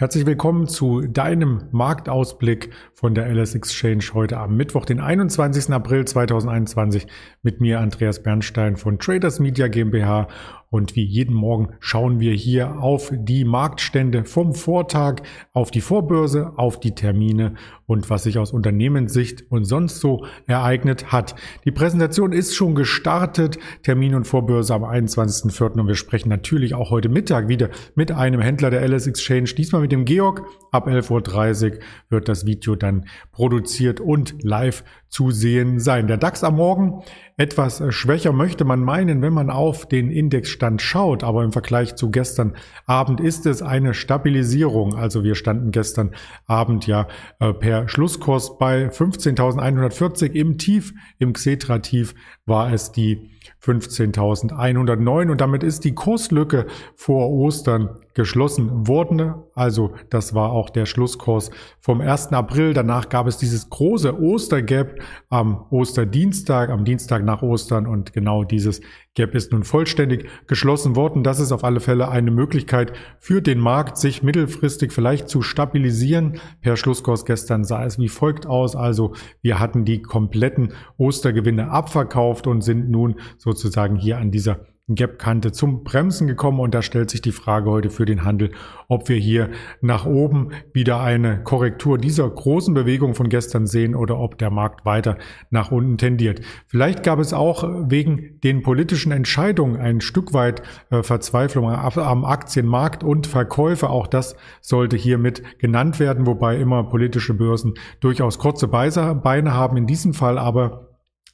Herzlich 0.00 0.26
willkommen 0.26 0.68
zu 0.68 1.00
deinem 1.00 1.64
Marktausblick 1.72 2.70
von 2.94 3.16
der 3.16 3.26
LS 3.34 3.56
Exchange 3.56 4.04
heute 4.14 4.38
am 4.38 4.56
Mittwoch, 4.56 4.84
den 4.84 5.00
21. 5.00 5.74
April 5.74 6.04
2021 6.04 7.08
mit 7.42 7.60
mir 7.60 7.80
Andreas 7.80 8.22
Bernstein 8.22 8.76
von 8.76 9.00
Traders 9.00 9.40
Media 9.40 9.66
GmbH 9.66 10.28
und 10.70 10.96
wie 10.96 11.04
jeden 11.04 11.34
Morgen 11.34 11.74
schauen 11.80 12.20
wir 12.20 12.32
hier 12.32 12.80
auf 12.80 13.10
die 13.14 13.44
Marktstände 13.44 14.24
vom 14.24 14.54
Vortag, 14.54 15.22
auf 15.52 15.70
die 15.70 15.80
Vorbörse, 15.80 16.52
auf 16.56 16.78
die 16.78 16.94
Termine 16.94 17.54
und 17.86 18.10
was 18.10 18.24
sich 18.24 18.38
aus 18.38 18.52
Unternehmenssicht 18.52 19.44
und 19.50 19.64
sonst 19.64 20.00
so 20.00 20.26
ereignet 20.46 21.10
hat. 21.10 21.34
Die 21.64 21.70
Präsentation 21.70 22.32
ist 22.32 22.54
schon 22.54 22.74
gestartet, 22.74 23.58
Termin 23.82 24.14
und 24.14 24.26
Vorbörse 24.26 24.74
am 24.74 24.84
21.04. 24.84 25.80
und 25.80 25.88
wir 25.88 25.94
sprechen 25.94 26.28
natürlich 26.28 26.74
auch 26.74 26.90
heute 26.90 27.08
Mittag 27.08 27.48
wieder 27.48 27.70
mit 27.94 28.12
einem 28.12 28.40
Händler 28.40 28.70
der 28.70 28.86
LS 28.86 29.06
Exchange, 29.06 29.54
diesmal 29.56 29.82
mit 29.82 29.92
dem 29.92 30.04
Georg. 30.04 30.44
Ab 30.70 30.86
11.30 30.86 31.72
Uhr 31.72 31.78
wird 32.10 32.28
das 32.28 32.44
Video 32.44 32.74
dann 32.74 33.06
produziert 33.32 34.00
und 34.00 34.42
live 34.42 34.84
zu 35.08 35.30
sehen 35.30 35.80
sein. 35.80 36.06
Der 36.06 36.18
DAX 36.18 36.44
am 36.44 36.56
Morgen 36.56 37.02
etwas 37.38 37.80
schwächer 37.90 38.32
möchte 38.32 38.64
man 38.64 38.80
meinen, 38.80 39.22
wenn 39.22 39.32
man 39.32 39.48
auf 39.48 39.86
den 39.86 40.10
Indexstand 40.10 40.82
schaut, 40.82 41.22
aber 41.22 41.44
im 41.44 41.52
Vergleich 41.52 41.94
zu 41.94 42.10
gestern 42.10 42.56
Abend 42.84 43.20
ist 43.20 43.46
es 43.46 43.62
eine 43.62 43.94
Stabilisierung. 43.94 44.96
Also 44.96 45.22
wir 45.22 45.36
standen 45.36 45.70
gestern 45.70 46.10
Abend 46.46 46.88
ja 46.88 47.06
äh, 47.38 47.52
per 47.54 47.88
Schlusskurs 47.88 48.58
bei 48.58 48.88
15.140 48.88 50.32
im 50.32 50.58
Tief, 50.58 50.92
im 51.18 51.32
Xetra-Tief 51.32 52.16
war 52.44 52.72
es 52.72 52.90
die 52.90 53.30
15.109 53.62 55.30
und 55.30 55.40
damit 55.40 55.62
ist 55.62 55.84
die 55.84 55.94
Kurslücke 55.94 56.66
vor 56.94 57.30
Ostern 57.30 57.90
geschlossen 58.18 58.88
worden. 58.88 59.34
Also 59.54 59.94
das 60.10 60.34
war 60.34 60.50
auch 60.50 60.70
der 60.70 60.86
Schlusskurs 60.86 61.52
vom 61.80 62.00
1. 62.00 62.32
April. 62.32 62.74
Danach 62.74 63.08
gab 63.08 63.28
es 63.28 63.38
dieses 63.38 63.70
große 63.70 64.20
Ostergap 64.20 65.00
am 65.28 65.66
Osterdienstag, 65.70 66.70
am 66.70 66.84
Dienstag 66.84 67.24
nach 67.24 67.42
Ostern 67.42 67.86
und 67.86 68.12
genau 68.12 68.42
dieses 68.42 68.80
Gap 69.14 69.34
ist 69.34 69.52
nun 69.52 69.64
vollständig 69.64 70.28
geschlossen 70.46 70.94
worden. 70.96 71.22
Das 71.22 71.40
ist 71.40 71.50
auf 71.50 71.64
alle 71.64 71.80
Fälle 71.80 72.08
eine 72.08 72.30
Möglichkeit 72.30 72.92
für 73.18 73.42
den 73.42 73.58
Markt, 73.58 73.98
sich 73.98 74.22
mittelfristig 74.22 74.92
vielleicht 74.92 75.28
zu 75.28 75.42
stabilisieren. 75.42 76.40
Per 76.60 76.76
Schlusskurs 76.76 77.24
gestern 77.24 77.64
sah 77.64 77.84
es 77.84 77.98
wie 77.98 78.08
folgt 78.08 78.46
aus. 78.46 78.76
Also 78.76 79.14
wir 79.42 79.58
hatten 79.58 79.84
die 79.84 80.02
kompletten 80.02 80.72
Ostergewinne 80.96 81.70
abverkauft 81.70 82.46
und 82.46 82.62
sind 82.62 82.90
nun 82.90 83.16
sozusagen 83.38 83.96
hier 83.96 84.18
an 84.18 84.30
dieser 84.30 84.60
Gap-Kante 84.88 85.52
zum 85.52 85.84
Bremsen 85.84 86.26
gekommen 86.26 86.60
und 86.60 86.74
da 86.74 86.80
stellt 86.80 87.10
sich 87.10 87.20
die 87.20 87.32
Frage 87.32 87.70
heute 87.70 87.90
für 87.90 88.06
den 88.06 88.24
Handel, 88.24 88.52
ob 88.88 89.08
wir 89.08 89.16
hier 89.16 89.50
nach 89.82 90.06
oben 90.06 90.50
wieder 90.72 91.00
eine 91.00 91.42
Korrektur 91.42 91.98
dieser 91.98 92.28
großen 92.28 92.72
Bewegung 92.72 93.14
von 93.14 93.28
gestern 93.28 93.66
sehen 93.66 93.94
oder 93.94 94.18
ob 94.18 94.38
der 94.38 94.50
Markt 94.50 94.86
weiter 94.86 95.18
nach 95.50 95.70
unten 95.70 95.98
tendiert. 95.98 96.40
Vielleicht 96.66 97.02
gab 97.02 97.18
es 97.18 97.34
auch 97.34 97.64
wegen 97.90 98.40
den 98.42 98.62
politischen 98.62 99.12
Entscheidungen 99.12 99.78
ein 99.78 100.00
Stück 100.00 100.32
weit 100.32 100.62
äh, 100.90 101.02
Verzweiflung 101.02 101.66
am 101.68 102.24
Aktienmarkt 102.24 103.04
und 103.04 103.26
Verkäufe. 103.26 103.90
Auch 103.90 104.06
das 104.06 104.36
sollte 104.62 104.96
hiermit 104.96 105.42
genannt 105.58 106.00
werden, 106.00 106.26
wobei 106.26 106.56
immer 106.56 106.84
politische 106.84 107.34
Börsen 107.34 107.74
durchaus 108.00 108.38
kurze 108.38 108.68
Beine 108.68 109.52
haben. 109.52 109.76
In 109.76 109.86
diesem 109.86 110.14
Fall 110.14 110.38
aber 110.38 110.87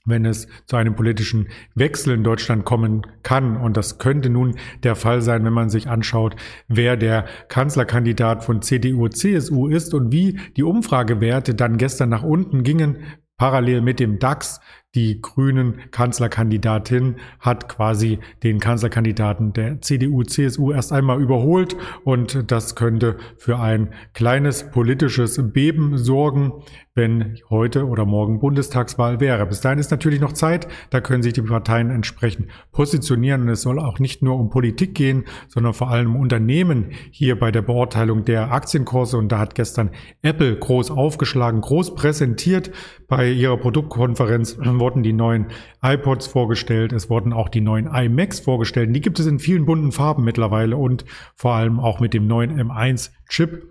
wenn 0.04 0.24
es 0.24 0.46
zu 0.66 0.76
einem 0.76 0.94
politischen 0.94 1.48
Wechsel 1.74 2.14
in 2.14 2.24
Deutschland 2.24 2.64
kommen 2.64 3.02
kann. 3.22 3.56
Und 3.56 3.76
das 3.76 3.98
könnte 3.98 4.28
nun 4.30 4.56
der 4.82 4.96
Fall 4.96 5.22
sein, 5.22 5.44
wenn 5.44 5.52
man 5.52 5.70
sich 5.70 5.88
anschaut, 5.88 6.36
wer 6.68 6.96
der 6.96 7.26
Kanzlerkandidat 7.48 8.44
von 8.44 8.62
CDU, 8.62 9.08
CSU 9.08 9.68
ist 9.68 9.94
und 9.94 10.12
wie 10.12 10.38
die 10.56 10.62
Umfragewerte 10.62 11.54
dann 11.54 11.78
gestern 11.78 12.10
nach 12.10 12.22
unten 12.22 12.62
gingen, 12.62 12.98
parallel 13.36 13.80
mit 13.80 14.00
dem 14.00 14.18
DAX. 14.18 14.60
Die 14.94 15.20
grünen 15.20 15.90
Kanzlerkandidatin 15.90 17.16
hat 17.40 17.68
quasi 17.68 18.20
den 18.44 18.60
Kanzlerkandidaten 18.60 19.52
der 19.52 19.80
CDU, 19.80 20.22
CSU 20.22 20.70
erst 20.70 20.92
einmal 20.92 21.20
überholt 21.20 21.76
und 22.04 22.50
das 22.50 22.76
könnte 22.76 23.16
für 23.36 23.58
ein 23.58 23.92
kleines 24.12 24.70
politisches 24.70 25.52
Beben 25.52 25.98
sorgen, 25.98 26.52
wenn 26.94 27.38
heute 27.50 27.88
oder 27.88 28.04
morgen 28.04 28.38
Bundestagswahl 28.38 29.18
wäre. 29.18 29.46
Bis 29.46 29.60
dahin 29.60 29.80
ist 29.80 29.90
natürlich 29.90 30.20
noch 30.20 30.32
Zeit, 30.32 30.68
da 30.90 31.00
können 31.00 31.24
sich 31.24 31.32
die 31.32 31.42
Parteien 31.42 31.90
entsprechend 31.90 32.46
positionieren 32.70 33.42
und 33.42 33.48
es 33.48 33.62
soll 33.62 33.80
auch 33.80 33.98
nicht 33.98 34.22
nur 34.22 34.38
um 34.38 34.48
Politik 34.48 34.94
gehen, 34.94 35.24
sondern 35.48 35.74
vor 35.74 35.90
allem 35.90 36.14
um 36.14 36.20
Unternehmen 36.20 36.92
hier 37.10 37.36
bei 37.36 37.50
der 37.50 37.62
Beurteilung 37.62 38.24
der 38.24 38.52
Aktienkurse 38.52 39.18
und 39.18 39.32
da 39.32 39.40
hat 39.40 39.56
gestern 39.56 39.90
Apple 40.22 40.56
groß 40.56 40.92
aufgeschlagen, 40.92 41.60
groß 41.60 41.96
präsentiert 41.96 42.70
bei 43.08 43.28
ihrer 43.28 43.56
Produktkonferenz 43.56 44.56
wurden 44.84 45.02
die 45.02 45.14
neuen 45.14 45.46
iPods 45.82 46.26
vorgestellt, 46.26 46.92
es 46.92 47.08
wurden 47.08 47.32
auch 47.32 47.48
die 47.48 47.62
neuen 47.62 47.86
iMacs 47.86 48.40
vorgestellt. 48.40 48.94
Die 48.94 49.00
gibt 49.00 49.18
es 49.18 49.24
in 49.24 49.38
vielen 49.38 49.64
bunten 49.64 49.92
Farben 49.92 50.24
mittlerweile 50.24 50.76
und 50.76 51.06
vor 51.34 51.54
allem 51.54 51.80
auch 51.80 52.00
mit 52.00 52.12
dem 52.12 52.26
neuen 52.26 52.60
M1-Chip 52.60 53.62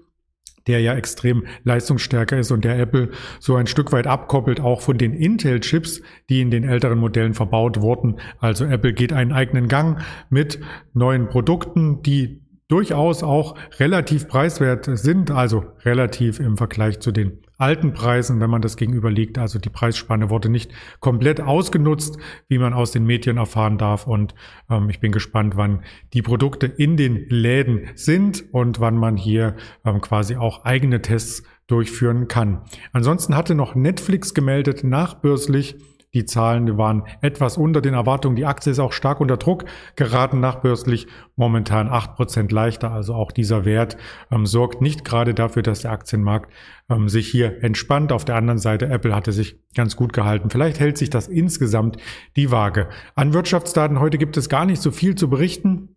der 0.65 0.79
ja 0.79 0.95
extrem 0.95 1.43
leistungsstärker 1.65 2.37
ist 2.37 2.49
und 2.49 2.63
der 2.63 2.79
Apple 2.79 3.09
so 3.41 3.55
ein 3.55 3.67
Stück 3.67 3.91
weit 3.91 4.07
abkoppelt, 4.07 4.61
auch 4.61 4.79
von 4.79 4.97
den 4.97 5.13
Intel-Chips, 5.13 6.01
die 6.29 6.39
in 6.39 6.51
den 6.51 6.63
älteren 6.63 6.99
Modellen 6.99 7.33
verbaut 7.33 7.81
wurden. 7.81 8.15
Also 8.39 8.63
Apple 8.63 8.93
geht 8.93 9.11
einen 9.11 9.33
eigenen 9.33 9.67
Gang 9.67 10.01
mit 10.29 10.61
neuen 10.93 11.27
Produkten, 11.27 12.01
die 12.01 12.41
durchaus 12.69 13.23
auch 13.23 13.55
relativ 13.77 14.29
preiswert 14.29 14.89
sind, 14.89 15.31
also 15.31 15.65
relativ 15.83 16.39
im 16.39 16.55
Vergleich 16.55 17.01
zu 17.01 17.11
den 17.11 17.41
alten 17.63 17.93
Preisen, 17.93 18.41
wenn 18.41 18.49
man 18.49 18.61
das 18.61 18.75
gegenüberlegt. 18.75 19.37
Also 19.37 19.57
die 19.57 19.69
Preisspanne 19.69 20.29
wurde 20.29 20.49
nicht 20.49 20.71
komplett 20.99 21.39
ausgenutzt, 21.39 22.17
wie 22.49 22.57
man 22.57 22.73
aus 22.73 22.91
den 22.91 23.05
Medien 23.05 23.37
erfahren 23.37 23.77
darf. 23.77 24.05
Und 24.05 24.35
ähm, 24.69 24.89
ich 24.89 24.99
bin 24.99 25.13
gespannt, 25.13 25.55
wann 25.55 25.83
die 26.13 26.21
Produkte 26.21 26.67
in 26.67 26.97
den 26.97 27.29
Läden 27.29 27.87
sind 27.95 28.43
und 28.51 28.81
wann 28.81 28.97
man 28.97 29.15
hier 29.15 29.55
ähm, 29.85 30.01
quasi 30.01 30.35
auch 30.35 30.65
eigene 30.65 31.01
Tests 31.01 31.43
durchführen 31.67 32.27
kann. 32.27 32.61
Ansonsten 32.91 33.35
hatte 33.35 33.55
noch 33.55 33.75
Netflix 33.75 34.33
gemeldet, 34.33 34.83
nachbörslich 34.83 35.77
die 36.13 36.25
Zahlen 36.25 36.77
waren 36.77 37.03
etwas 37.21 37.57
unter 37.57 37.81
den 37.81 37.93
Erwartungen. 37.93 38.35
Die 38.35 38.45
Aktie 38.45 38.71
ist 38.71 38.79
auch 38.79 38.93
stark 38.93 39.19
unter 39.19 39.37
Druck 39.37 39.65
geraten 39.95 40.39
nachbörslich, 40.39 41.07
momentan 41.35 41.89
acht 41.89 42.15
Prozent 42.15 42.51
leichter. 42.51 42.91
Also 42.91 43.15
auch 43.15 43.31
dieser 43.31 43.65
Wert 43.65 43.97
ähm, 44.31 44.45
sorgt 44.45 44.81
nicht 44.81 45.03
gerade 45.03 45.33
dafür, 45.33 45.63
dass 45.63 45.81
der 45.81 45.91
Aktienmarkt 45.91 46.51
ähm, 46.89 47.09
sich 47.09 47.27
hier 47.27 47.63
entspannt. 47.63 48.11
Auf 48.11 48.25
der 48.25 48.35
anderen 48.35 48.59
Seite, 48.59 48.85
Apple 48.87 49.15
hatte 49.15 49.31
sich 49.31 49.57
ganz 49.75 49.95
gut 49.95 50.13
gehalten. 50.13 50.49
Vielleicht 50.49 50.79
hält 50.79 50.97
sich 50.97 51.09
das 51.09 51.27
insgesamt 51.27 51.97
die 52.35 52.51
Waage. 52.51 52.89
An 53.15 53.33
Wirtschaftsdaten 53.33 53.99
heute 53.99 54.17
gibt 54.17 54.37
es 54.37 54.49
gar 54.49 54.65
nicht 54.65 54.81
so 54.81 54.91
viel 54.91 55.15
zu 55.15 55.29
berichten. 55.29 55.95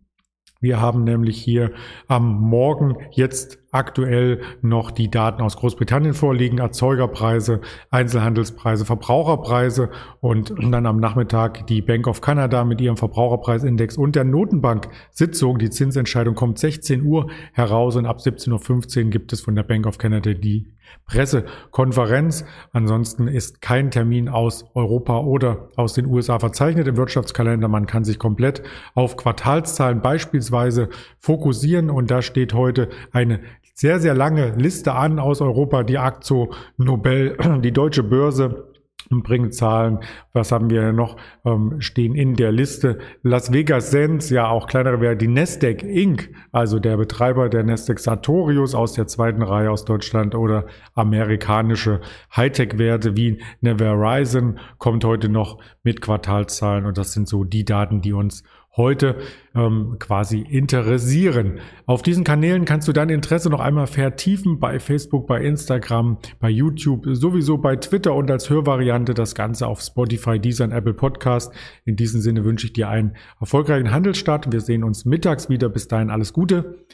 Wir 0.59 0.81
haben 0.81 1.03
nämlich 1.03 1.39
hier 1.39 1.71
am 2.07 2.41
Morgen 2.41 2.95
jetzt 3.11 3.59
aktuell 3.71 4.41
noch 4.61 4.91
die 4.91 5.09
Daten 5.09 5.41
aus 5.41 5.57
Großbritannien 5.57 6.13
vorliegen, 6.13 6.57
Erzeugerpreise, 6.59 7.61
Einzelhandelspreise, 7.89 8.85
Verbraucherpreise 8.85 9.89
und 10.21 10.53
dann 10.57 10.85
am 10.85 10.99
Nachmittag 10.99 11.67
die 11.67 11.81
Bank 11.81 12.07
of 12.07 12.21
Canada 12.21 12.63
mit 12.63 12.79
ihrem 12.81 12.97
Verbraucherpreisindex 12.97 13.97
und 13.97 14.15
der 14.15 14.23
Notenbank-Sitzung. 14.23 15.59
Die 15.59 15.69
Zinsentscheidung 15.69 16.35
kommt 16.35 16.59
16 16.59 17.03
Uhr 17.03 17.29
heraus 17.53 17.95
und 17.95 18.05
ab 18.05 18.19
17.15 18.19 19.05
Uhr 19.05 19.09
gibt 19.09 19.33
es 19.33 19.41
von 19.41 19.55
der 19.55 19.63
Bank 19.63 19.85
of 19.85 19.97
Canada 19.97 20.33
die 20.33 20.71
Pressekonferenz. 21.05 22.45
Ansonsten 22.71 23.27
ist 23.27 23.61
kein 23.61 23.91
Termin 23.91 24.29
aus 24.29 24.65
Europa 24.73 25.19
oder 25.19 25.69
aus 25.75 25.93
den 25.93 26.05
USA 26.05 26.39
verzeichnet 26.39 26.87
im 26.87 26.97
Wirtschaftskalender. 26.97 27.67
Man 27.67 27.87
kann 27.87 28.03
sich 28.03 28.19
komplett 28.19 28.61
auf 28.93 29.17
Quartalszahlen 29.17 30.01
beispielsweise 30.01 30.89
fokussieren 31.19 31.89
und 31.89 32.11
da 32.11 32.21
steht 32.21 32.53
heute 32.53 32.89
eine 33.11 33.39
sehr, 33.73 33.99
sehr 33.99 34.13
lange 34.13 34.55
Liste 34.55 34.93
an 34.93 35.19
aus 35.19 35.41
Europa, 35.41 35.83
die 35.83 35.97
Akzo 35.97 36.53
Nobel, 36.77 37.37
die 37.63 37.71
Deutsche 37.71 38.03
Börse, 38.03 38.67
bringen 39.09 39.51
Zahlen. 39.51 39.99
Was 40.33 40.51
haben 40.51 40.69
wir 40.69 40.91
noch 40.91 41.17
ähm, 41.45 41.79
stehen 41.79 42.15
in 42.15 42.35
der 42.35 42.51
Liste? 42.51 42.99
Las 43.23 43.53
Vegas 43.53 43.91
Sens, 43.91 44.29
ja 44.29 44.49
auch 44.49 44.67
kleinere 44.67 45.01
wäre 45.01 45.17
die 45.17 45.27
Nasdaq 45.27 45.83
Inc., 45.83 46.29
also 46.51 46.79
der 46.79 46.97
Betreiber 46.97 47.49
der 47.49 47.63
Nasdaq 47.63 47.99
Sartorius 47.99 48.75
aus 48.75 48.93
der 48.93 49.07
zweiten 49.07 49.41
Reihe 49.41 49.71
aus 49.71 49.85
Deutschland 49.85 50.35
oder 50.35 50.65
amerikanische 50.93 52.01
Hightech-Werte 52.35 53.15
wie 53.15 53.41
eine 53.61 53.77
Verizon 53.77 54.59
kommt 54.77 55.05
heute 55.05 55.29
noch 55.29 55.59
mit 55.83 56.01
Quartalszahlen 56.01 56.85
und 56.85 56.97
das 56.97 57.13
sind 57.13 57.27
so 57.27 57.43
die 57.43 57.65
Daten, 57.65 58.01
die 58.01 58.13
uns 58.13 58.43
heute 58.77 59.17
ähm, 59.55 59.97
quasi 59.99 60.39
interessieren. 60.39 61.59
Auf 61.85 62.01
diesen 62.01 62.23
Kanälen 62.23 62.65
kannst 62.65 62.87
du 62.87 62.93
dein 62.93 63.09
Interesse 63.09 63.49
noch 63.49 63.59
einmal 63.59 63.87
vertiefen 63.87 64.59
bei 64.59 64.79
Facebook, 64.79 65.27
bei 65.27 65.41
Instagram, 65.41 66.19
bei 66.39 66.49
YouTube, 66.49 67.05
sowieso 67.11 67.57
bei 67.57 67.75
Twitter 67.75 68.13
und 68.13 68.29
als 68.31 68.49
Hörvariante 68.49 69.13
das 69.13 69.35
Ganze 69.35 69.67
auf 69.67 69.81
Spotify, 69.81 70.39
Deezer 70.39 70.65
und 70.65 70.71
Apple 70.71 70.93
Podcast. 70.93 71.51
In 71.85 71.95
diesem 71.95 72.21
Sinne 72.21 72.45
wünsche 72.45 72.67
ich 72.67 72.73
dir 72.73 72.89
einen 72.89 73.15
erfolgreichen 73.39 73.91
Handelsstart. 73.91 74.51
Wir 74.51 74.61
sehen 74.61 74.83
uns 74.83 75.05
mittags 75.05 75.49
wieder. 75.49 75.69
Bis 75.69 75.87
dahin 75.87 76.09
alles 76.09 76.31
Gute. 76.31 76.85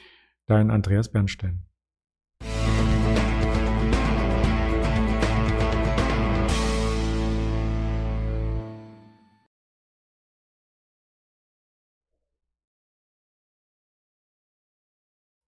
Dein 0.47 0.71
Andreas 0.71 1.11
Bernstein. 1.11 1.72